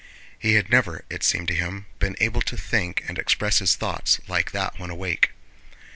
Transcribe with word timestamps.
He 0.39 0.55
had 0.55 0.71
never, 0.71 1.05
it 1.11 1.21
seemed 1.23 1.47
to 1.49 1.53
him, 1.53 1.85
been 1.99 2.15
able 2.19 2.41
to 2.41 2.57
think 2.57 3.03
and 3.07 3.19
express 3.19 3.59
his 3.59 3.75
thoughts 3.75 4.19
like 4.27 4.49
that 4.49 4.79
when 4.79 4.89
awake. 4.89 5.29